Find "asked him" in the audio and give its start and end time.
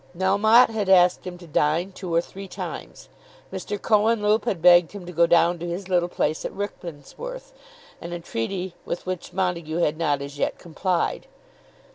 0.89-1.37